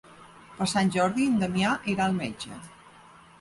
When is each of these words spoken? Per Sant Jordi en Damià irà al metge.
Per 0.61 0.65
Sant 0.71 0.89
Jordi 0.95 1.27
en 1.33 1.35
Damià 1.43 1.75
irà 1.93 2.09
al 2.09 2.17
metge. 2.23 2.59